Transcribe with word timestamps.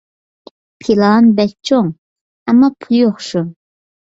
پىلان 0.85 1.27
بەك 1.41 1.53
چوڭ، 1.71 1.91
ئەمما 2.47 2.73
پۇل 2.87 2.99
يوق 3.01 3.25
شۇ. 3.31 3.45